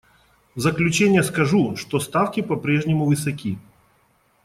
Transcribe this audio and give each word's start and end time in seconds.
В 0.55 0.59
заключение 0.61 1.21
скажу, 1.21 1.75
что 1.75 1.99
ставки 1.99 2.41
по-прежнему 2.41 3.05
высоки. 3.05 3.59